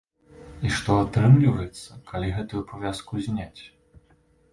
І 0.67 0.69
што 0.77 0.95
атрымліваецца, 1.01 1.97
калі 2.13 2.31
гэтую 2.37 2.63
павязку 2.73 3.21
зняць. 3.27 3.61